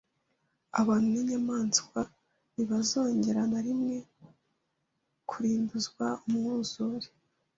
abantu 0.81 1.07
n’inyamaswa 1.11 2.01
ntibazongera 2.53 3.41
na 3.51 3.59
rimwe 3.65 3.97
kurimbuzwa 5.29 6.07
umwuzure 6.25 7.07